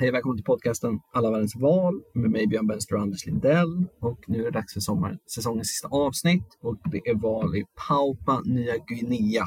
[0.00, 3.86] Hej välkommen till podcasten Alla världens val med mig Björn Benster och Anders Lindell.
[4.00, 7.64] Och nu är det dags för sommar, säsongens sista avsnitt och det är val i
[7.88, 9.44] Papua Nya Guinea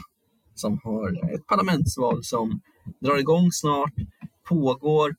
[0.55, 2.61] som har ett parlamentsval som
[2.99, 3.93] drar igång snart,
[4.49, 5.15] pågår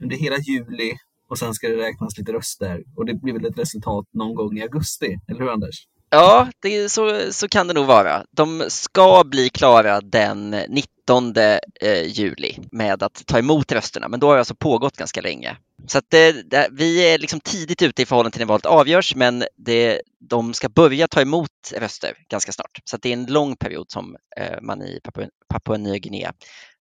[0.00, 0.92] under hela juli
[1.28, 4.58] och sen ska det räknas lite röster och det blir väl ett resultat någon gång
[4.58, 5.86] i augusti, eller hur Anders?
[6.14, 8.24] Ja, det, så, så kan det nog vara.
[8.30, 11.36] De ska bli klara den 19
[11.80, 15.56] eh, juli med att ta emot rösterna, men då har det alltså pågått ganska länge.
[15.86, 19.14] Så att det, det, vi är liksom tidigt ute i förhållande till när valet avgörs,
[19.14, 22.80] men det, de ska börja ta emot röster ganska snart.
[22.84, 26.32] Så det är en lång period som eh, man i Papua, Papua Nya Guinea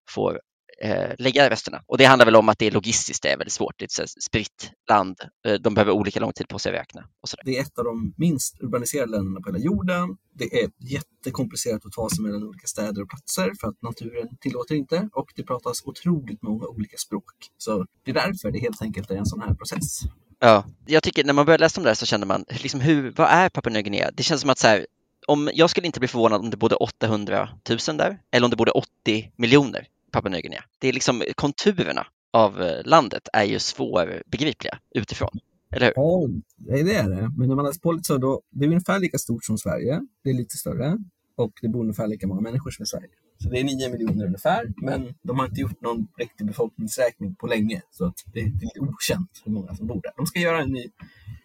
[0.09, 0.39] får
[0.81, 1.83] eh, lägga rösterna.
[1.87, 3.75] Och det handlar väl om att det är logistiskt, det är väldigt svårt.
[3.77, 5.17] Det är ett spritt land.
[5.45, 7.03] Eh, de behöver olika lång tid på sig att räkna.
[7.45, 10.17] Det är ett av de minst urbaniserade länderna på hela jorden.
[10.33, 14.75] Det är jättekomplicerat att ta sig mellan olika städer och platser för att naturen tillåter
[14.75, 17.33] inte och det pratas otroligt många olika språk.
[17.57, 19.99] Så det är därför det helt enkelt är en sån här process.
[20.39, 23.11] Ja, jag tycker när man börjar läsa om det här så känner man, liksom hur,
[23.11, 24.11] vad är Papua Nya Guinea?
[24.13, 24.85] Det känns som att så här,
[25.27, 28.57] om, jag skulle inte bli förvånad om det bodde 800 000 där eller om det
[28.57, 29.87] bodde 80 miljoner.
[30.11, 30.63] Papua Nya Guinea.
[30.79, 35.39] Det är liksom konturerna av eh, landet är ju svårbegripliga utifrån.
[35.75, 35.93] Eller hur?
[35.95, 37.31] Ja, det är det.
[37.37, 40.01] Men när man läser på lite så då, det är ungefär lika stort som Sverige.
[40.23, 40.97] Det är lite större
[41.35, 43.07] och det bor ungefär lika många människor som i Sverige.
[43.43, 47.47] Så det är nio miljoner ungefär, men de har inte gjort någon riktig befolkningsräkning på
[47.47, 50.11] länge, så att det är lite okänt hur många som bor där.
[50.17, 50.89] De ska göra en ny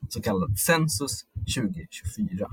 [0.08, 1.24] så kallad Census
[1.56, 2.48] 2024.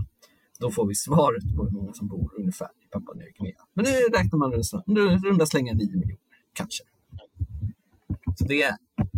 [0.60, 3.56] Då får vi svaret på hur många som bor ungefär Papua Nya Guinea.
[3.74, 4.52] Men nu räknar man
[5.24, 6.18] runda slänga 9 miljoner,
[6.54, 6.84] kanske.
[8.36, 8.62] Så det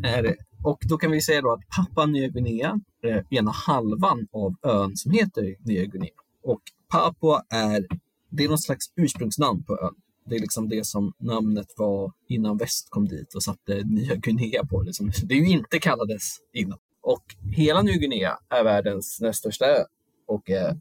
[0.03, 0.35] är det.
[0.63, 4.95] Och då kan vi säga då att Papua Nya Guinea är ena halvan av ön
[4.95, 6.11] som heter Nya Guinea.
[6.43, 7.87] Och Papua är,
[8.29, 9.95] det är något slags ursprungsnamn på ön.
[10.25, 14.65] Det är liksom det som namnet var innan väst kom dit och satte Nya Guinea
[14.65, 14.81] på.
[14.81, 15.11] Liksom.
[15.23, 16.79] Det är ju inte kallades innan.
[17.01, 19.83] Och hela Nya Guinea är världens näst största ö
[20.27, 20.79] och är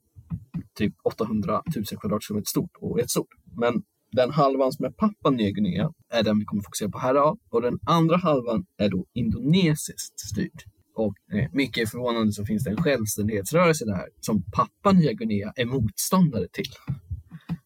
[0.74, 3.28] typ 800 000 kvadratkilometer stort och ett stort.
[3.56, 7.10] Men den halvan som är Papua Nya Guinea är den vi kommer fokusera på här
[7.10, 7.38] idag.
[7.50, 10.62] Och den andra halvan är då indonesiskt styrd.
[10.94, 15.64] Och eh, mycket förvånande så finns det en självständighetsrörelse där som Papua Nya Guinea är
[15.64, 16.72] motståndare till.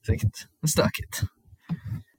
[0.08, 1.20] Riktigt stökigt.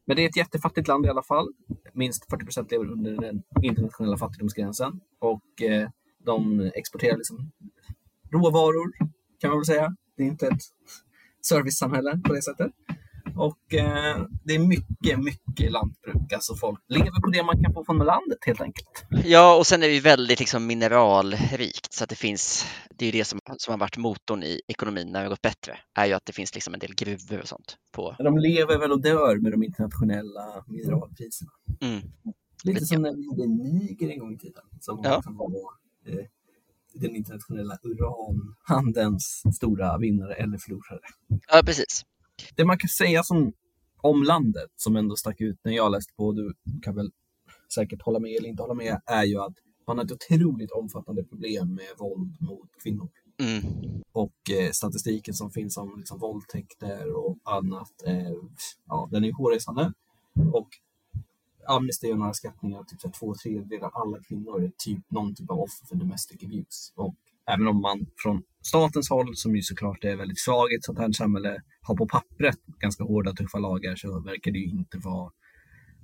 [0.06, 1.48] Men det är ett jättefattigt land i alla fall.
[1.94, 5.00] Minst 40 procent lever under den internationella fattigdomsgränsen.
[5.20, 5.90] Och eh,
[6.26, 7.52] de exporterar liksom
[8.32, 8.92] råvaror,
[9.40, 10.62] kan man väl säga, det är inte ett
[11.42, 12.72] servicesamhälle på det sättet.
[13.36, 16.34] Och eh, det är mycket, mycket lantbruk.
[16.34, 19.06] Alltså folk lever på det man kan få från landet helt enkelt.
[19.26, 22.66] Ja, och sen är det väldigt liksom, mineralrikt så att det finns.
[22.90, 25.78] Det är det som, som har varit motorn i ekonomin när det har gått bättre.
[25.96, 27.78] Är ju att det finns liksom en del gruvor och sånt.
[27.92, 28.16] På...
[28.20, 31.52] De lever väl och dör med de internationella mineralpriserna.
[31.82, 32.02] Mm.
[32.64, 34.64] Lite som när vi gjorde Niger en gång i tiden.
[34.82, 35.16] Som ja.
[35.16, 35.50] liksom var
[36.06, 36.26] eh,
[36.94, 41.00] den internationella uranhandelns stora vinnare eller förlorare.
[41.28, 42.06] Ja, precis.
[42.56, 43.54] Det man kan säga som,
[44.02, 47.12] om landet, som ändå stack ut när jag läste på, du kan väl
[47.74, 49.54] säkert hålla med eller inte hålla med, är ju att
[49.88, 53.10] man har ett otroligt omfattande problem med våld mot kvinnor.
[53.40, 53.64] Mm.
[54.12, 58.34] Och eh, statistiken som finns om liksom, våldtäkter och annat, eh,
[58.88, 59.94] ja, den är hårresande.
[60.54, 60.70] Och
[61.70, 65.50] Amnesty gör några skattningar, typ så två tredjedelar av alla kvinnor är typ någon typ
[65.50, 66.94] av offer för domestic abuse.
[66.96, 67.16] Och
[67.48, 71.00] även om man från statens håll, som ju såklart är väldigt svag i ett sånt
[71.00, 75.32] här samhälle, har på pappret ganska hårda, tuffa lagar så verkar det ju inte vara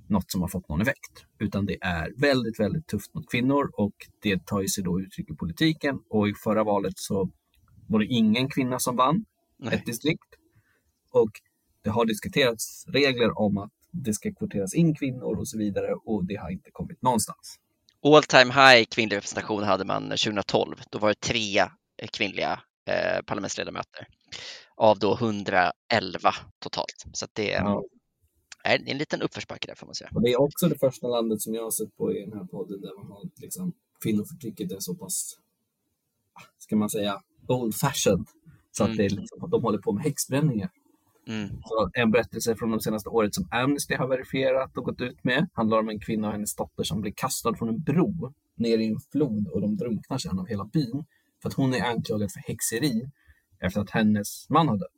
[0.08, 1.24] något som har fått någon effekt.
[1.38, 5.30] Utan det är väldigt, väldigt tufft mot kvinnor och det tar ju sig då uttryck
[5.30, 5.98] i politiken.
[6.08, 7.30] Och i förra valet så
[7.88, 9.24] var det ingen kvinna som vann
[9.58, 9.74] Nej.
[9.74, 10.34] ett distrikt.
[11.10, 11.30] Och
[11.82, 13.72] det har diskuterats regler om att
[14.04, 17.58] det ska kvoteras in kvinnor och så vidare och det har inte kommit någonstans.
[18.02, 20.76] All time high kvinnlig representation hade man 2012.
[20.90, 21.64] Då var det tre
[22.12, 24.06] kvinnliga eh, parlamentsledamöter
[24.76, 25.72] av då 111
[26.58, 27.04] totalt.
[27.12, 27.84] Så det ja.
[28.64, 30.10] är en liten uppförsbacke där får man säga.
[30.14, 32.44] Och det är också det första landet som jag har sett på i den här
[32.44, 33.72] podden där man har liksom
[34.02, 35.38] kvinnoförtrycket är så pass,
[36.58, 38.26] ska man säga, old fashioned.
[38.72, 38.92] Så mm.
[38.92, 40.70] att det är liksom, att de håller på med häxbränningar.
[41.26, 41.48] Mm.
[41.64, 45.48] Så en berättelse från de senaste året som Amnesty har verifierat och gått ut med
[45.52, 48.86] handlar om en kvinna och hennes dotter som blir kastad från en bro ner i
[48.86, 51.04] en flod och de drunknar sedan av hela byn.
[51.42, 53.10] För att hon är anklagad för häxeri
[53.60, 54.88] efter att hennes man har dött.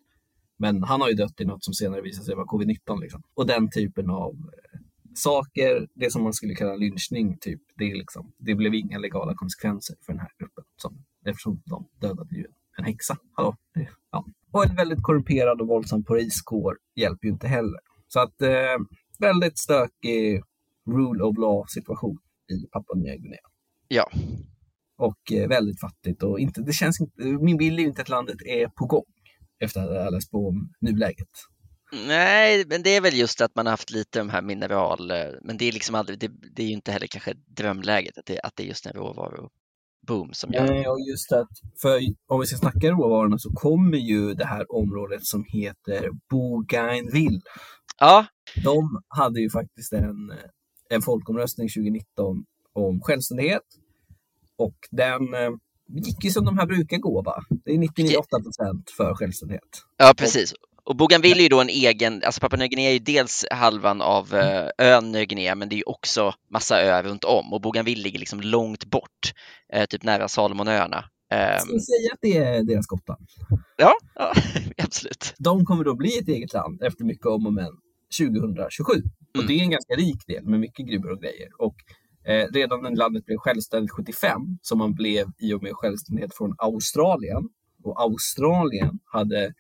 [0.56, 3.00] Men han har ju dött i något som senare visade sig vara covid-19.
[3.00, 3.22] Liksom.
[3.34, 4.80] Och den typen av eh,
[5.14, 9.34] saker, det som man skulle kalla lynchning, typ, det, är liksom, det blev inga legala
[9.34, 10.64] konsekvenser för den här gruppen.
[10.76, 12.46] Som, eftersom de dödade ju
[12.78, 13.16] en häxa.
[13.32, 13.56] Hallå?
[13.74, 14.24] Det, ja.
[14.52, 17.80] Och en väldigt korrumperad och våldsam poliskår hjälper ju inte heller.
[18.08, 18.78] Så att eh,
[19.18, 20.42] väldigt stökig
[20.90, 22.18] rule of law situation.
[22.52, 23.38] i Papua Nya Guinea.
[23.88, 24.10] Ja.
[24.98, 28.08] Och eh, väldigt fattigt och inte, det känns inte, min bild är ju inte att
[28.08, 29.04] landet är på gång
[29.60, 31.28] efter att ha läst på om nuläget.
[32.06, 35.16] Nej, men det är väl just att man har haft lite de här mineral, eh,
[35.42, 38.40] men det är liksom aldrig, det, det är ju inte heller kanske drömläget att det,
[38.40, 38.96] att det är just en
[40.08, 41.48] råvaruboom som gör Nej, och just att,
[41.82, 47.40] för om vi ska snacka råvarorna så kommer ju det här området som heter Bougainville.
[47.98, 48.26] Ja,
[48.64, 50.32] De hade ju faktiskt en,
[50.90, 53.62] en folkomröstning 2019 om självständighet
[54.56, 55.50] och den eh,
[55.88, 57.42] gick ju som de här brukar gå va?
[57.64, 59.62] Det är 99,8 procent för självständighet.
[59.96, 60.54] ja precis.
[60.88, 64.00] Och Bougainville är ju då en egen, alltså Papua Nya Guinea är ju dels halvan
[64.02, 67.60] av eh, ön Nya Guinea, men det är ju också massa öar runt om och
[67.60, 69.32] Bougainville ligger liksom långt bort,
[69.72, 71.04] eh, typ nära Salomonöarna.
[71.32, 73.26] Eh, Ska vi säga att det är deras Gotland?
[73.76, 74.32] ja, ja,
[74.84, 75.34] absolut.
[75.38, 77.70] De kommer då bli ett eget land efter mycket om och men
[78.18, 78.92] 2027.
[78.92, 79.46] Och Mm.
[79.46, 81.48] det är en ganska rik del med mycket gruvor och grejer.
[81.58, 81.76] Och
[82.30, 86.54] eh, redan när landet blev självständigt 75, som man blev i och med självständighet från
[86.58, 87.42] Australien,
[87.84, 89.52] och Australien hade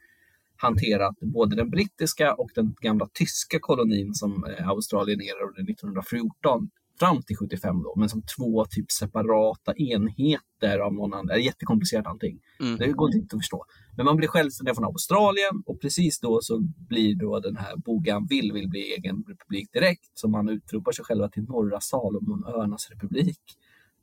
[0.58, 7.22] hanterat både den brittiska och den gamla tyska kolonin som eh, Australien erövrade 1914 fram
[7.22, 11.26] till 75 då, men som två typ separata enheter av någon annan.
[11.26, 12.40] Det är jättekomplicerat allting.
[12.60, 12.76] Mm.
[12.76, 13.64] Det går inte att förstå.
[13.96, 16.58] Men man blir självständig från Australien och precis då så
[16.88, 20.10] blir då den här Bougainville vill bli egen republik direkt.
[20.14, 23.40] Så man utropar sig själva till Norra Salomonöarnas republik.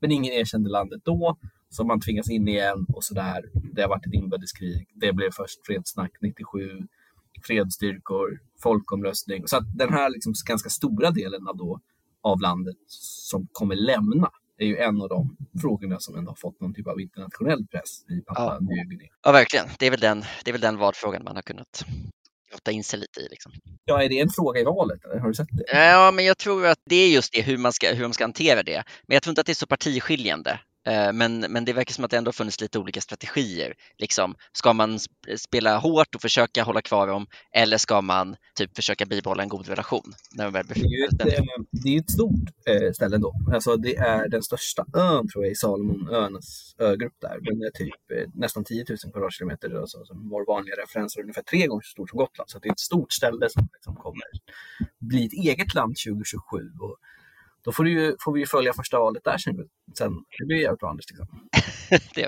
[0.00, 1.36] Men ingen erkände landet då,
[1.70, 3.44] så man tvingas in igen och sådär.
[3.72, 4.88] Det har varit ett inbördeskrig.
[4.94, 6.70] Det blev först fredssnack 97,
[7.46, 9.48] fredsstyrkor, folkomröstning.
[9.48, 11.80] Så att den här liksom ganska stora delen av, då,
[12.22, 16.60] av landet som kommer lämna är ju en av de frågorna som ändå har fått
[16.60, 18.58] någon typ av internationell press i Papua Ja.
[18.60, 19.08] Nya Guinea.
[19.22, 19.66] Ja, verkligen.
[19.78, 21.84] Det är väl den, det är väl den valfrågan man har kunnat
[22.50, 23.28] grotta in sig lite i.
[23.30, 23.52] Liksom.
[23.84, 25.04] Ja, är det en fråga i valet?
[25.04, 25.18] Eller?
[25.18, 25.64] Har du sett det?
[25.72, 28.24] Ja, men jag tror att det är just det, hur man ska, hur man ska
[28.24, 28.84] hantera det.
[29.06, 30.60] Men jag tror inte att det är så partiskiljande.
[30.86, 33.74] Eh, Men, men det verkar som att det ändå funnits lite olika strategier.
[33.98, 38.76] Liksom, ska man sp- spela hårt och försöka hålla kvar dem eller ska man typ
[38.76, 40.12] försöka bibehålla en god relation?
[40.32, 43.34] När man väl Det är ju ett, eh, det är ett stort eh, ställe ändå.
[43.54, 47.38] Alltså, det är den största ön tror jag i Salomonöarnas ögrupp där.
[47.40, 47.94] Den är typ
[48.34, 49.80] nästan 10 000 kvadratkilometer.
[49.80, 52.50] Alltså, vår vanliga referens är ungefär tre gånger så stort som Gotland.
[52.50, 54.24] Så det är ett stort ställe som liksom kommer
[55.00, 56.70] bli ett eget land 2027.
[56.80, 56.96] Och
[57.66, 59.56] då får, du ju, får vi ju följa första valet där sen.
[59.98, 61.04] sen det blir jävligt bra Anders.
[61.10, 61.26] Liksom.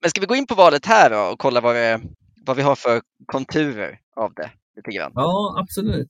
[0.00, 2.00] Men ska vi gå in på valet här då och kolla vad, det,
[2.46, 5.12] vad vi har för konturer av det lite grann?
[5.14, 6.08] Ja, absolut.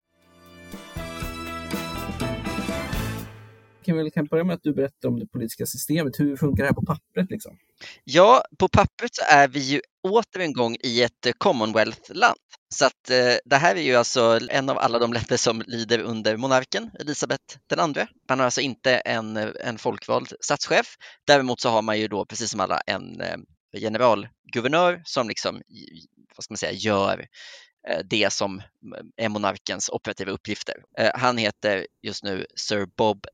[3.86, 6.20] Kan vi kan börja med att du berättar om det politiska systemet.
[6.20, 7.30] Hur funkar det här på pappret?
[7.30, 7.58] Liksom?
[8.04, 12.38] Ja, på pappret så är vi ju åter en gång i ett eh, Commonwealth-land.
[12.74, 15.98] Så att eh, det här är ju alltså en av alla de länder som lyder
[15.98, 18.06] under monarken, Elisabeth II.
[18.28, 20.96] Man har alltså inte en, eh, en folkvald statschef.
[21.26, 23.36] Däremot så har man ju då, precis som alla, en eh,
[23.80, 25.62] generalguvernör som liksom,
[26.36, 27.26] vad ska man säga, gör
[27.88, 30.74] eh, det som mm, är monarkens operativa uppgifter.
[31.14, 33.26] Han heter just nu Sir Bob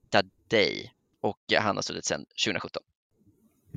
[0.52, 0.90] Dadey
[1.20, 2.82] och han har suttit sedan 2017.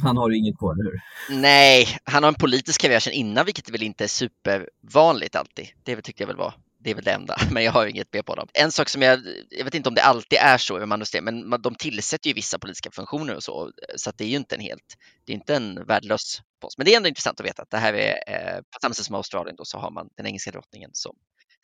[0.01, 1.01] Han har ju inget på, eller hur?
[1.41, 5.67] Nej, han har en politisk karriär sedan innan, vilket väl inte är supervanligt alltid.
[5.84, 6.53] Det tyckte jag väl var
[6.86, 8.48] det är väl det enda, men jag har inget mer på dem.
[8.53, 11.62] En sak som jag, jag vet inte om det alltid är så i manusystem, men
[11.62, 14.98] de tillsätter ju vissa politiska funktioner och så, så det är ju inte en helt,
[15.25, 16.77] det är inte en värdelös post.
[16.77, 19.05] Men det är ändå intressant att veta att det här är, eh, på samma sätt
[19.05, 21.15] som Australien då, så har man den engelska drottningen som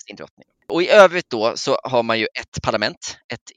[0.08, 0.48] sin drottning.
[0.68, 3.52] Och i övrigt då så har man ju ett parlament, ett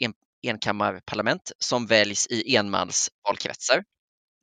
[0.49, 3.85] enkammarparlament som väljs i enmansvalkretsar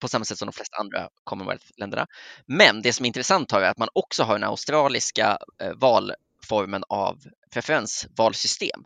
[0.02, 2.08] på samma sätt som de flesta andra Commonwealth-länderna.
[2.46, 5.72] Men det som är intressant är att man också har den australiska eh,
[6.46, 7.18] formen av
[7.54, 8.84] preferensvalsystem.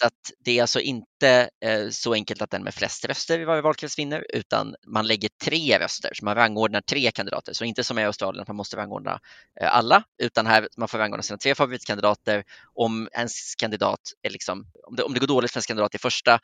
[0.00, 3.44] Så att det är alltså inte eh, så enkelt att den med flest röster i
[3.44, 7.52] varje valkrets vinner, utan man lägger tre röster, så man rangordnar tre kandidater.
[7.52, 9.20] Så inte som i Australien att man måste rangordna
[9.60, 12.44] eh, alla, utan här man får rangordna sina tre favoritkandidater.
[12.74, 15.98] Om ens kandidat är liksom, om det, om det går dåligt för ens kandidat i
[15.98, 16.38] första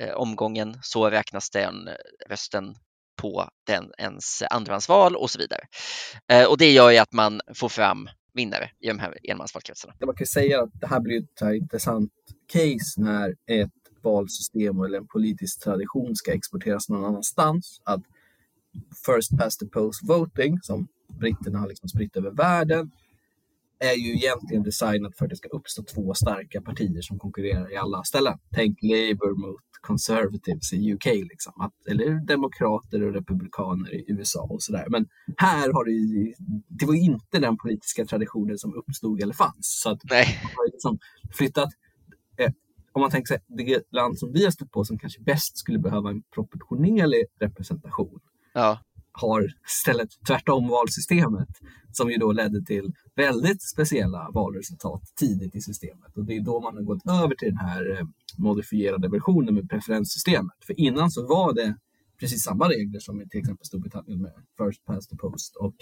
[0.00, 1.94] eh, omgången så räknas den eh,
[2.28, 2.74] rösten
[3.16, 5.60] på den ens andrahandsval och så vidare.
[6.32, 9.94] Eh, och det gör ju att man får fram vinnare i de här enmansvalkretsarna.
[10.06, 12.12] Man kan säga att det här blir ett här intressant
[12.46, 13.70] case när ett
[14.02, 17.80] valsystem eller en politisk tradition ska exporteras någon annanstans.
[17.84, 18.02] Att
[19.06, 22.90] first past the post voting, som britterna har liksom spritt över världen,
[23.78, 27.76] är ju egentligen designat för att det ska uppstå två starka partier som konkurrerar i
[27.76, 28.38] alla ställen.
[28.54, 31.52] Tänk Labour mot Conservatives i UK, liksom.
[31.60, 34.86] att, eller demokrater och republikaner i USA och sådär.
[34.88, 36.34] Men här har det ju,
[36.68, 39.80] det var inte den politiska traditionen som uppstod eller fanns.
[39.82, 40.98] Så att Nej, man har liksom
[41.32, 41.68] flyttat
[42.36, 42.50] eh,
[42.92, 45.78] om man tänker sig det land som vi har stött på som kanske bäst skulle
[45.78, 48.20] behöva en proportionerlig representation
[48.54, 48.78] Ja,
[49.14, 51.48] har istället tvärtom valsystemet
[51.92, 56.16] som ju då ledde till väldigt speciella valresultat tidigt i systemet.
[56.16, 58.06] Och det är då man har gått över till den här eh,
[58.38, 60.56] modifierade versionen med preferenssystemet.
[60.66, 61.76] För innan så var det
[62.20, 65.56] precis samma regler som i till exempel Storbritannien med first past the post.
[65.56, 65.74] Och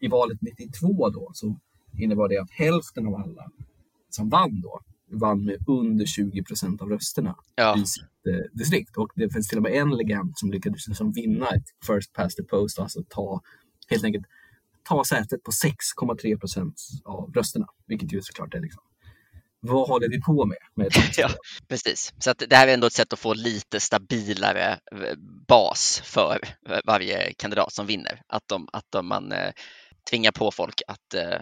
[0.00, 1.56] i valet 92 då så
[1.98, 3.50] innebar det att hälften av alla
[4.10, 8.96] som vann då vann med under 20 procent av rösterna ja, i sitt eh, distrikt.
[8.96, 12.36] Och det finns till och med en legend som lyckades liksom vinna ett first past
[12.36, 13.40] the post, alltså ta
[13.88, 14.26] helt enkelt
[14.82, 16.74] ta sätet på 6,3 procent
[17.04, 18.82] av rösterna, vilket ju såklart är liksom
[19.62, 20.58] vad håller vi på med?
[20.74, 21.28] med Ja.
[21.68, 22.14] precis.
[22.18, 25.16] Så att det här är ändå ett sätt att få lite stabilare eh,
[25.48, 28.22] bas för eh, varje kandidat som vinner.
[28.26, 29.52] Att, de, att de, man eh,
[30.10, 31.40] tvingar på folk att eh,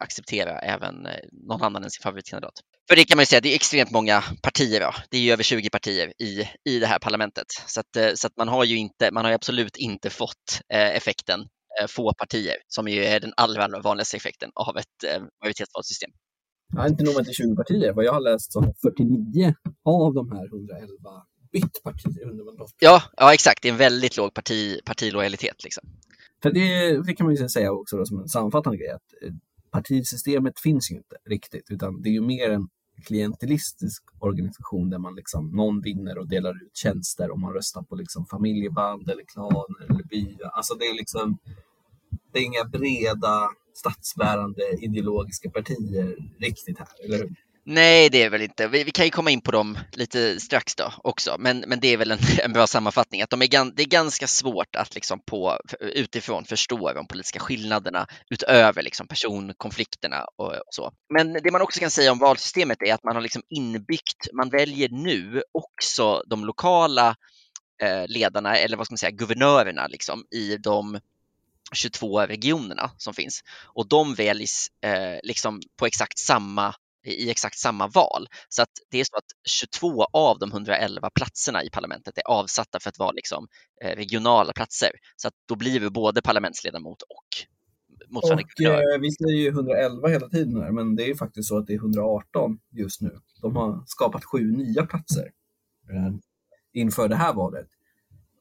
[0.00, 2.54] acceptera även eh, någon annan än sin favoritkandidat.
[2.88, 4.80] För det kan man ju säga, det är extremt många partier.
[4.80, 4.92] Då.
[5.10, 7.46] Det är ju över 20 partier i, i det här parlamentet.
[7.66, 10.96] Så, att, eh, så att man har ju inte, man har absolut inte fått eh,
[10.96, 11.40] effekten
[11.80, 16.10] eh, få partier, som ju är den allra, allra vanligaste effekten av ett eh, majoritetsvalsystem.
[16.76, 17.92] Ja, inte nog med att det är 20 partier.
[17.92, 20.88] Vad jag har läst så har 49 av de här 111
[21.52, 22.76] bytt partier under mandatperioden.
[22.80, 23.62] Ja, ja, exakt.
[23.62, 25.64] Det är en väldigt låg parti, partilojalitet.
[25.64, 25.84] Liksom.
[26.42, 29.32] För det, det kan man ju säga också då, som en sammanfattande grej, att eh,
[29.70, 32.68] partisystemet finns ju inte riktigt, utan det är ju mer en
[33.04, 37.96] klientelistisk organisation där man liksom, någon vinner och delar ut tjänster och man röstar på
[37.96, 40.50] liksom familjeband eller klaner eller byar.
[40.52, 41.38] Alltså det är liksom,
[42.32, 47.34] det är inga breda statsbärande ideologiska partier riktigt här, eller hur?
[47.70, 48.68] Nej, det är väl inte.
[48.68, 51.88] Vi, vi kan ju komma in på dem lite strax då också, men, men det
[51.88, 54.94] är väl en, en bra sammanfattning att de är, gan, det är ganska svårt att
[54.94, 60.92] liksom på, utifrån förstå de politiska skillnaderna utöver liksom personkonflikterna och, och så.
[61.14, 64.50] Men det man också kan säga om valsystemet är att man har liksom inbyggt, man
[64.50, 67.16] väljer nu också de lokala
[67.82, 71.00] eh, ledarna eller vad ska man säga, guvernörerna liksom i de
[71.72, 76.74] 22 regionerna som finns och de väljs eh, liksom på exakt samma
[77.04, 78.26] i exakt samma val.
[78.48, 82.80] Så att det är så att 22 av de 111 platserna i parlamentet är avsatta
[82.80, 83.48] för att vara liksom,
[83.84, 84.90] eh, regionala platser.
[85.16, 87.28] Så att då blir vi både parlamentsledamot och
[88.08, 91.48] motsvarande Och eh, vi säger ju 111 hela tiden här, men det är ju faktiskt
[91.48, 93.20] så att det är 118 just nu.
[93.42, 95.30] De har skapat sju nya platser
[95.90, 96.14] eh,
[96.72, 97.68] inför det här valet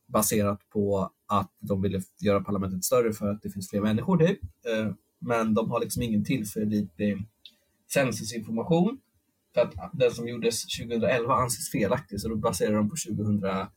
[0.07, 4.39] baserat på att de ville göra parlamentet större för att det finns fler människor typ.
[4.43, 7.27] Eh, Men de har liksom ingen tillförlitlig
[7.93, 8.99] censusinformation
[9.53, 13.69] för att den som gjordes 2011 anses felaktig så då baserar de på 2001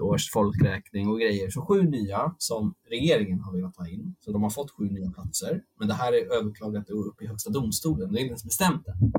[0.00, 1.50] års folkräkning och grejer.
[1.50, 4.14] Så sju nya som regeringen har velat ta in.
[4.20, 5.62] Så de har fått sju nya platser.
[5.78, 8.12] Men det här är överklagat och upp i Högsta domstolen.
[8.12, 9.12] Det är inte ens bestämt än.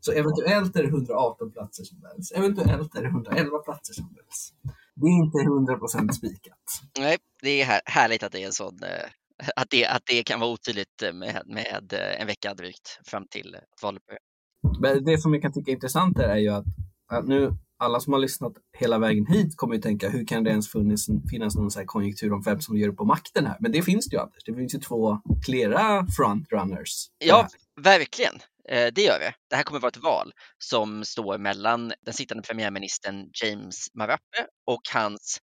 [0.00, 2.32] Så eventuellt är det 118 platser som väljs.
[2.32, 4.52] Eventuellt är det 111 platser som väljs.
[4.94, 6.82] Det är inte 100% spikat.
[6.98, 9.10] Nej, det är här, härligt att det är en sån eh,
[9.56, 13.26] att det, att det kan vara otydligt eh, med, med eh, en vecka drygt fram
[13.30, 15.00] till att valet börjar.
[15.00, 16.64] Det som jag kan tycka är intressant är ju att,
[17.12, 20.50] att nu alla som har lyssnat hela vägen hit kommer ju tänka hur kan det
[20.50, 23.56] ens finnas, finnas någon så konjunktur om vem som gör på makten här?
[23.60, 24.44] Men det finns det ju Anders.
[24.44, 27.06] Det finns ju två klara frontrunners.
[27.18, 27.48] Ja,
[27.80, 28.34] verkligen.
[28.68, 29.34] Eh, Det gör det.
[29.50, 34.82] Det här kommer vara ett val som står mellan den sittande premiärministern James Marape och
[34.94, 35.40] hans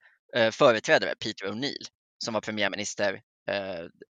[0.53, 1.87] företrädare Peter O'Neill
[2.25, 3.21] som var premiärminister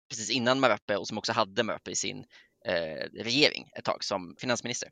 [0.09, 2.25] precis innan Marape och som också hade Marape i sin
[2.67, 4.89] eh, regering ett tag som finansminister.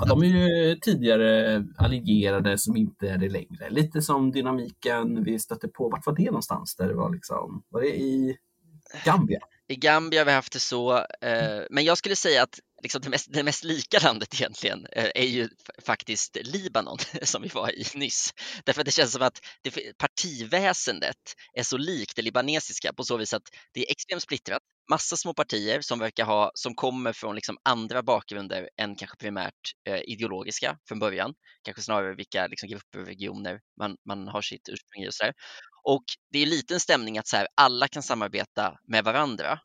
[0.00, 3.70] Ja, de är ju tidigare allierade som inte är det längre.
[3.70, 5.88] Lite som dynamiken vi stötte på.
[5.88, 6.76] Vart var det någonstans?
[6.76, 8.36] Där det var liksom, var det i
[9.04, 9.40] Gambia?
[9.68, 13.10] I Gambia har vi haft det så, eh, men jag skulle säga att liksom det,
[13.10, 15.48] mest, det mest lika landet egentligen eh, är ju
[15.86, 18.34] faktiskt Libanon som vi var i nyss.
[18.64, 21.16] Därför att det känns som att det, partiväsendet
[21.52, 24.62] är så likt det libanesiska på så vis att det är extremt splittrat.
[24.90, 29.74] Massa små partier som verkar ha, som kommer från liksom andra bakgrunder än kanske primärt
[29.88, 31.34] eh, ideologiska från början.
[31.62, 35.32] Kanske snarare vilka liksom, grupper och regioner man, man har sitt ursprung i och sådär.
[35.82, 39.60] Och det är lite en stämning att så här, alla kan samarbeta med varandra,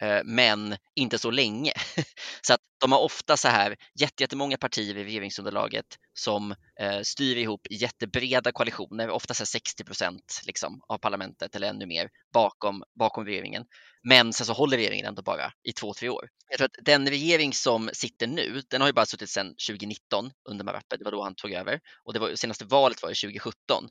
[0.00, 1.72] Eh, men inte så länge.
[2.42, 7.60] Så att de har ofta så här jättemånga partier i regeringsunderlaget som eh, styr ihop
[7.70, 13.64] jättebreda koalitioner, ofta så 60 procent liksom, av parlamentet eller ännu mer bakom, bakom regeringen.
[14.08, 16.28] Men sen så håller regeringen ändå bara i två, tre år.
[16.48, 20.30] Jag tror att den regering som sitter nu, den har ju bara suttit sedan 2019
[20.48, 23.88] under Marape, det var då han tog över och det var, senaste valet var 2017.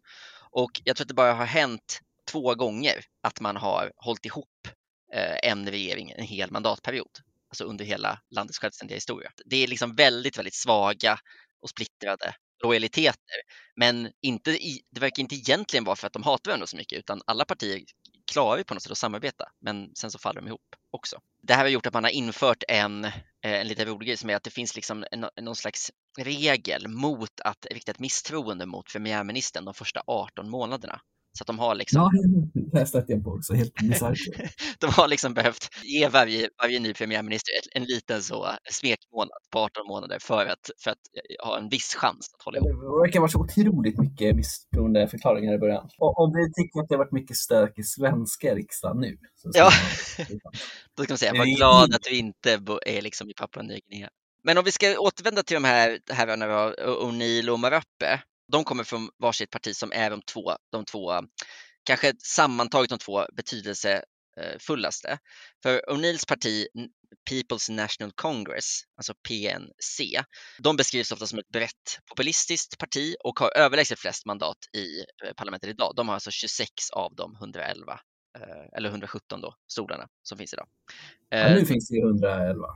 [0.51, 1.99] Och jag tror att det bara har hänt
[2.31, 4.47] två gånger att man har hållit ihop
[5.13, 9.31] Eh, en regering en hel mandatperiod, alltså under hela landets självständiga historia.
[9.45, 11.19] Det är liksom väldigt, väldigt svaga
[11.61, 13.41] och splittrade lojaliteter.
[13.75, 16.99] Men inte i, det verkar inte egentligen vara för att de hatar varandra så mycket
[16.99, 17.81] utan alla partier
[18.31, 21.19] klarar ju på något sätt att samarbeta men sen så faller de ihop också.
[21.41, 23.11] Det här har gjort att man har infört en, eh,
[23.41, 27.39] en lite rolig grej som är att det finns liksom en, någon slags regel mot
[27.39, 31.01] att rikta ett misstroende mot premiärministern de första 18 månaderna.
[31.31, 32.01] Så att de har liksom...
[32.01, 32.11] Ja,
[32.71, 33.73] det har jag på också, helt
[34.79, 39.87] de har liksom behövt ge varje, varje ny premiärminister en liten så smekmånad på 18
[39.87, 42.69] månader för att, för att eh, ha en viss chans att hålla ihop.
[42.69, 45.89] Det verkar vara så otroligt mycket misstroende förklaringar i början.
[45.97, 49.17] Och om vi tycker att det har varit mycket stök i svenska riksdagen nu.
[49.53, 49.69] ja,
[50.97, 52.53] då ska man säga, var glad att vi inte
[52.85, 54.09] är liksom i Papua Nya Guinea.
[54.43, 56.45] Men om vi ska återvända till de här herrarna,
[56.75, 58.21] O'Neill och Marappe,
[58.51, 61.21] de kommer från varsitt parti som är de två, de två
[61.83, 65.19] kanske sammantaget de två betydelsefullaste.
[65.63, 66.67] För O'Neills parti
[67.29, 70.23] People's National Congress, alltså PNC,
[70.59, 75.33] de beskrivs ofta som ett brett populistiskt parti och har överlägset flest mandat i eh,
[75.37, 75.93] parlamentet idag.
[75.95, 77.99] De har alltså 26 av de 111
[78.39, 80.67] eh, eller 117 då, stolarna som finns idag.
[81.29, 82.67] Ja, nu eh, finns det 111.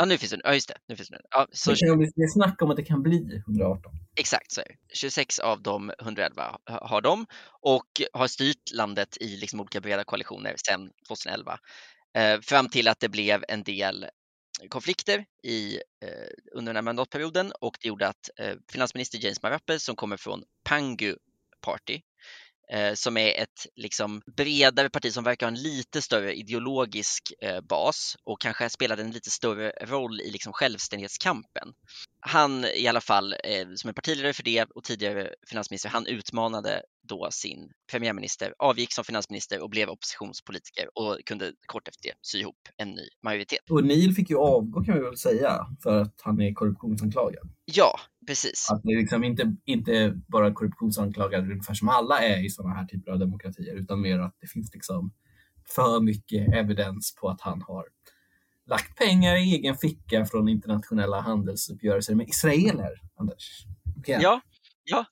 [0.00, 0.40] Ja, nu finns det.
[0.44, 0.74] Ja, just det.
[0.88, 1.20] Nu finns det.
[1.30, 1.70] Ja, så...
[1.70, 3.92] Det är snack om att det kan bli 118.
[4.16, 4.74] Exakt så är det.
[4.94, 7.26] 26 av de 111 har de
[7.60, 11.58] och har styrt landet i liksom olika breda koalitioner sedan 2011.
[12.16, 14.06] Eh, fram till att det blev en del
[14.68, 19.78] konflikter i, eh, under den här mandatperioden och det gjorde att eh, finansminister James Marape
[19.78, 21.16] som kommer från Pangu
[21.60, 22.00] Party
[22.72, 27.60] Eh, som är ett liksom bredare parti som verkar ha en lite större ideologisk eh,
[27.60, 31.72] bas och kanske spelade en lite större roll i liksom självständighetskampen.
[32.20, 36.82] Han i alla fall, eh, som är partiledare för det och tidigare finansminister, han utmanade
[37.08, 42.38] då sin premiärminister, avgick som finansminister och blev oppositionspolitiker och kunde kort efter det sy
[42.38, 43.70] ihop en ny majoritet.
[43.70, 47.48] Och Neil fick ju avgå kan vi väl säga för att han är korruptionsanklagad.
[47.64, 48.68] Ja, precis.
[48.70, 52.86] Att det är liksom inte, inte bara korruptionsanklagade ungefär som alla är i sådana här
[52.86, 55.12] typer av demokratier utan mer att det finns liksom
[55.74, 57.84] för mycket evidens på att han har
[58.70, 63.64] lagt pengar i egen ficka från internationella handelsuppgörelser med israeler, Anders.
[63.98, 64.22] Okay.
[64.22, 64.40] Ja,
[64.84, 65.04] ja,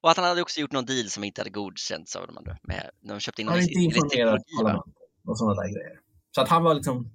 [0.00, 2.56] och att han hade också gjort någon deal som inte hade godkänts av de andra.
[2.62, 4.42] Med, de köpte in han hade inte informerat
[5.26, 6.00] och sådana där grejer.
[6.34, 7.10] Så att han var liksom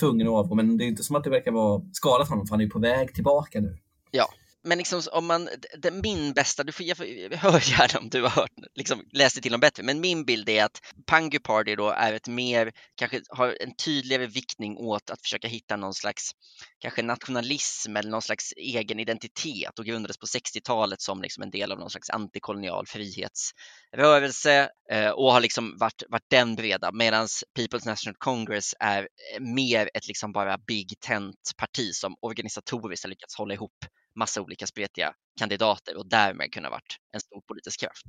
[0.00, 2.46] tvungen att avgå, men det är inte som att det verkar vara skadat för honom,
[2.46, 3.78] för han är på väg tillbaka nu.
[4.10, 4.28] Ja,
[4.68, 6.98] men liksom om man, det, min bästa, du får, jag,
[7.30, 10.24] jag hör gärna om du har hört, liksom läst det till dem bättre, men min
[10.24, 15.10] bild är att Pangu Party då är ett mer, kanske har en tydligare viktning åt
[15.10, 16.30] att försöka hitta någon slags,
[16.78, 21.72] kanske nationalism eller någon slags egen identitet och grundades på 60-talet som liksom en del
[21.72, 27.26] av någon slags antikolonial frihetsrörelse eh, och har liksom varit, varit den breda, medan
[27.58, 33.10] People's National Congress är eh, mer ett liksom bara big tent parti som organisatoriskt har
[33.10, 33.84] lyckats hålla ihop
[34.18, 38.06] massa olika spretiga kandidater och därmed kunna varit en stor politisk kraft.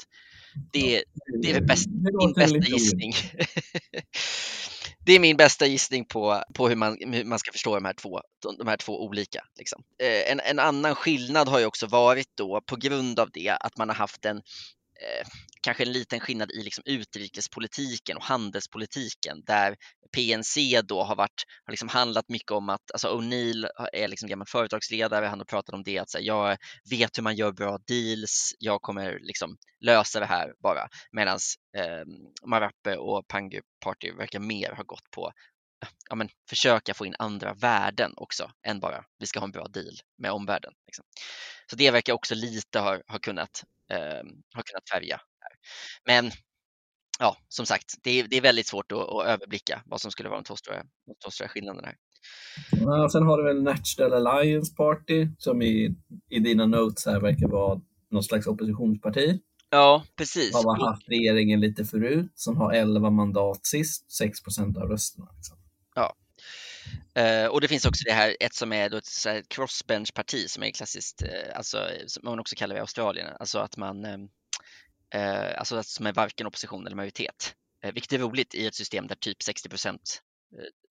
[0.71, 1.03] Det,
[1.41, 1.87] det är bäst,
[2.19, 3.13] min bästa gissning.
[5.05, 7.93] det är min bästa gissning på, på hur, man, hur man ska förstå de här
[7.93, 8.21] två,
[8.57, 9.43] de här två olika.
[9.57, 9.83] Liksom.
[10.03, 13.77] Eh, en, en annan skillnad har ju också varit då på grund av det att
[13.77, 14.41] man har haft en
[15.01, 15.27] eh,
[15.61, 19.75] kanske en liten skillnad i liksom utrikespolitiken och handelspolitiken där
[20.11, 24.47] PNC då har, varit, har liksom handlat mycket om att, alltså O'Neill är liksom gammal
[24.47, 26.57] företagsledare, han har pratat om det att här, jag
[26.89, 30.87] vet hur man gör bra deals, jag kommer liksom lösa det här bara.
[31.11, 31.39] Medan
[31.77, 32.03] eh,
[32.45, 35.31] Marape och Pangu Party verkar mer ha gått på
[36.09, 39.65] ja, men, försöka få in andra värden också än bara vi ska ha en bra
[39.67, 40.73] deal med omvärlden.
[40.85, 41.05] Liksom.
[41.69, 44.23] Så det verkar också lite ha, ha, kunnat, eh,
[44.55, 45.21] ha kunnat färga.
[45.39, 45.51] Här.
[46.05, 46.31] Men
[47.19, 50.29] ja, som sagt, det är, det är väldigt svårt att, att, överblicka vad som skulle
[50.29, 51.87] vara de två stora, de två stora skillnaderna.
[51.87, 51.97] Här.
[52.71, 55.95] Ja, sen har du väl National Alliance Party som i,
[56.29, 59.39] i dina notes här verkar vara någon slags oppositionsparti.
[59.69, 60.53] Ja, precis.
[60.53, 65.27] Har haft regeringen lite förut, som har 11 mandat sist, 6 procent av rösterna.
[65.35, 65.57] Liksom.
[65.99, 66.15] Ja.
[67.19, 70.63] Uh, och det finns också det här, ett som är då ett, ett crossbench-parti som
[70.63, 74.19] är klassiskt, uh, alltså som man också kallar det i Australien, alltså att man uh,
[75.57, 77.55] alltså alltså som är varken opposition eller majoritet.
[77.85, 80.21] Uh, vilket är roligt i ett system där typ 60 procent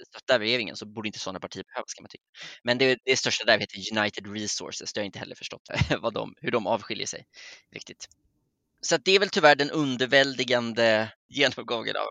[0.08, 2.24] stöttar regeringen så borde inte sådana partier behövas kan man tycka.
[2.62, 5.68] Men det, det största där heter United Resources, det har jag inte heller förstått
[6.00, 7.24] vad de, hur de avskiljer sig
[7.74, 8.08] riktigt.
[8.80, 12.08] Så det är väl tyvärr den underväldigande genomgången av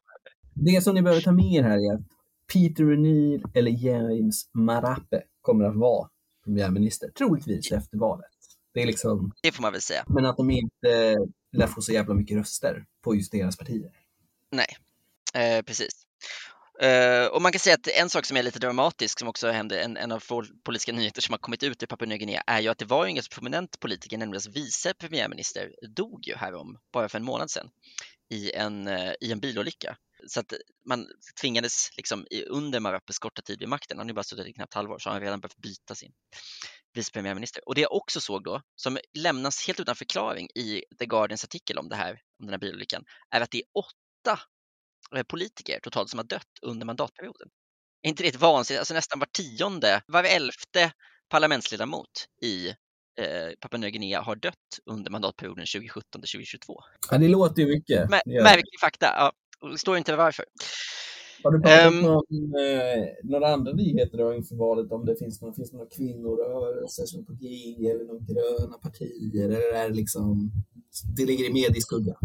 [0.60, 2.17] det som ni behöver ta med er här är att
[2.54, 6.10] Peter O'Neill eller James Marape kommer att vara
[6.44, 8.26] premiärminister, troligtvis efter valet.
[8.74, 9.32] Det är liksom...
[9.42, 10.04] Det får man väl säga.
[10.08, 11.16] Men att de inte
[11.52, 13.92] lär få så jävla mycket röster på just deras partier.
[14.52, 14.78] Nej,
[15.34, 16.08] eh, precis.
[16.84, 19.82] Uh, och man kan säga att en sak som är lite dramatisk som också hände,
[19.82, 22.62] en, en av få politiska nyheter som har kommit ut i Papua Nya Guinea är
[22.62, 27.10] ju att det var en ganska prominent politiker, nämligen vice premiärminister, dog ju härom bara
[27.10, 27.70] för en månad sedan
[28.30, 29.98] i en, uh, i en bilolycka.
[30.28, 30.54] Så att
[30.86, 31.08] man
[31.42, 34.74] tvingades liksom under Marapes korta tid vid makten, han har ju bara suttit i knappt
[34.74, 36.12] halvår, så har han redan behövt byta sin
[36.94, 37.68] vice premiärminister.
[37.68, 41.78] Och det jag också såg då, som lämnas helt utan förklaring i The Guardians artikel
[41.78, 44.40] om det här, om den här bilolyckan, är att det är åtta
[45.16, 47.50] eh, politiker totalt som har dött under mandatperioden.
[48.02, 50.92] Är inte det ett vansinnigt, alltså nästan var tionde, var elfte
[51.30, 52.68] parlamentsledamot i
[53.22, 56.80] eh, Papua Nya Guinea har dött under mandatperioden 2017 till 2022.
[57.12, 58.10] Ja, det låter ju mycket.
[58.44, 59.32] märklig fakta, ja.
[59.62, 60.46] Det står inte varför.
[61.44, 64.92] Har du pratat um, om eh, några andra nyheter då inför valet?
[64.92, 67.48] Om det finns, någon, finns några kvinnorörelser som på G
[67.92, 69.46] eller några gröna partier?
[69.46, 70.52] Eller är det liksom,
[71.18, 72.16] det ligger i medieskugga?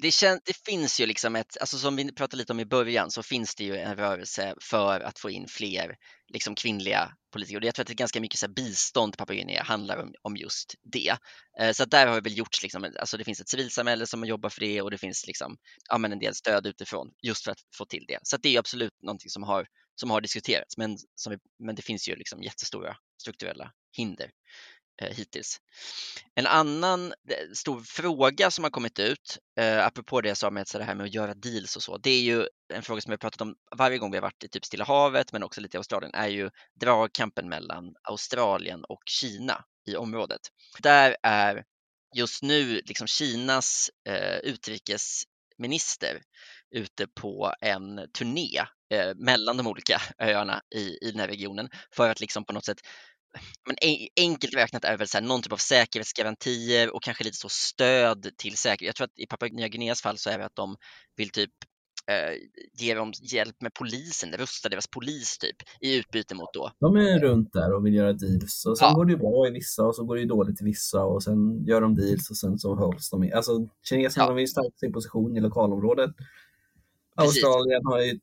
[0.00, 3.10] Det, kän, det finns ju liksom ett, alltså som vi pratade lite om i början,
[3.10, 5.96] så finns det ju en rörelse för att få in fler
[6.28, 7.58] liksom kvinnliga politiker.
[7.58, 10.14] Och jag tror att det är ganska mycket så här, bistånd Papua Guinea handlar om,
[10.22, 11.16] om just det.
[11.60, 14.50] Eh, så där har det väl gjorts, liksom, alltså det finns ett civilsamhälle som jobbar
[14.50, 15.56] för det och det finns liksom,
[15.88, 18.18] ja, men en del stöd utifrån just för att få till det.
[18.22, 22.08] Så det är absolut någonting som har, som har diskuterats, men, som, men det finns
[22.08, 24.30] ju liksom jättestora strukturella hinder
[25.00, 25.60] Eh, hittills.
[26.34, 30.68] En annan eh, stor fråga som har kommit ut, eh, apropå det jag sa med
[30.68, 33.10] så det här med att göra deals och så, det är ju en fråga som
[33.10, 35.60] vi har pratat om varje gång vi har varit i typ Stilla havet, men också
[35.60, 40.40] lite i Australien, är ju dragkampen mellan Australien och Kina i området.
[40.78, 41.64] Där är
[42.16, 46.22] just nu liksom Kinas eh, utrikesminister
[46.70, 48.58] ute på en turné
[48.92, 52.64] eh, mellan de olika öarna i, i den här regionen för att liksom på något
[52.64, 52.80] sätt
[53.66, 53.76] men
[54.16, 58.30] enkelt räknat är väl så här, någon typ av säkerhetsgarantier och kanske lite så stöd
[58.36, 58.86] till säkerhet.
[58.86, 60.76] Jag tror att i Papua Nya Guineas fall så är det att de
[61.16, 61.50] vill typ
[62.10, 62.34] eh,
[62.72, 66.70] ge dem hjälp med polisen, rusta deras polis typ i utbyte mot då.
[66.80, 68.94] De är runt där och vill göra deals och sen ja.
[68.94, 71.80] går det bra i vissa och så går det dåligt i vissa och sen gör
[71.80, 73.32] de deals och sen så hålls de i.
[73.32, 74.32] Alltså kineserna ja.
[74.32, 76.10] vill stärka sin position i lokalområdet.
[77.16, 77.44] Precis.
[77.44, 78.20] Australien har ju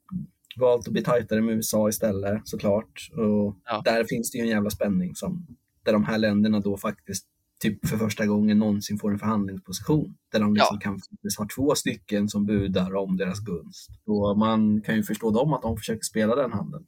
[0.58, 3.10] valt att bli tajtare med USA istället såklart.
[3.12, 3.82] Och ja.
[3.86, 5.48] Där finns det ju en jävla spänning som,
[5.84, 7.26] där de här länderna då faktiskt
[7.60, 10.18] typ för första gången någonsin får en förhandlingsposition.
[10.32, 10.80] Där de liksom ja.
[10.80, 13.90] kan faktiskt ha två stycken som budar om deras gunst.
[14.06, 16.86] Och man kan ju förstå dem att de försöker spela den handeln.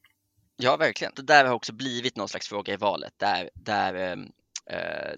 [0.62, 1.14] Ja, verkligen.
[1.16, 4.28] Det där har också blivit någon slags fråga i valet där, där ehm, eh,
[4.70, 5.14] Eh,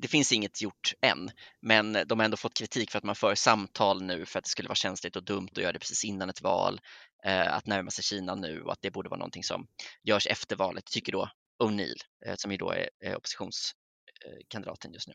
[0.00, 1.30] det finns inget gjort än,
[1.62, 4.50] men de har ändå fått kritik för att man för samtal nu för att det
[4.50, 6.80] skulle vara känsligt och dumt att göra det precis innan ett val.
[7.24, 9.66] Eh, att närma sig Kina nu och att det borde vara någonting som
[10.02, 11.30] görs efter valet, tycker då
[11.62, 15.14] O'Neill, eh, som ju då är oppositionskandidaten just nu.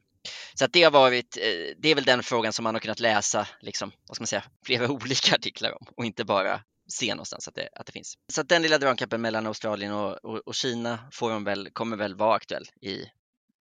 [0.54, 1.38] Så att det har varit,
[1.78, 4.44] det är väl den frågan som man har kunnat läsa, liksom, vad ska man säga,
[4.66, 8.18] flera olika artiklar om och inte bara se någonstans att det, att det finns.
[8.34, 11.98] Så att den lilla dragkampen mellan Australien och, och, och, Kina får de väl, kommer
[11.98, 13.06] väl vara aktuell i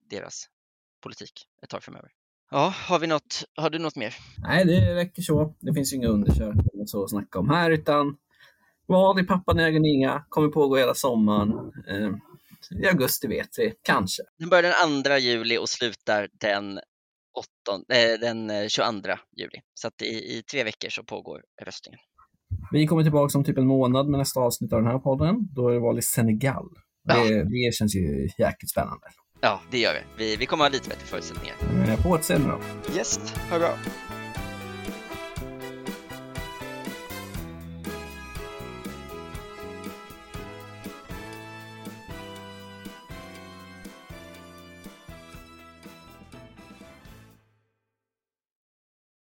[0.09, 0.45] deras
[1.03, 2.09] politik ett tag framöver.
[2.51, 4.15] Ja, har, vi något, har du något mer?
[4.37, 5.55] Nej, det räcker så.
[5.59, 8.17] Det finns inga undersökningar så att snacka om här, utan
[8.87, 11.71] Val i Pappa Guinea kommer pågå hela sommaren.
[11.87, 12.11] Eh,
[12.79, 14.23] I augusti vet vi, kanske.
[14.39, 16.79] Den börjar den 2 juli och slutar den,
[17.67, 19.59] 8, eh, den 22 eh, juli.
[19.73, 21.99] Så att i, i tre veckor så pågår röstningen.
[22.71, 25.35] Vi kommer tillbaka om typ en månad med nästa avsnitt av den här podden.
[25.55, 26.69] Då är det val i Senegal.
[27.03, 27.43] Det, ja.
[27.43, 29.07] det känns ju jäkligt spännande.
[29.41, 30.03] Ja, det gör det.
[30.17, 31.55] Vi, vi kommer ha lite bättre förutsättningar.
[32.03, 32.59] På återseende då.
[32.97, 33.19] Yes,
[33.49, 33.77] ha bra.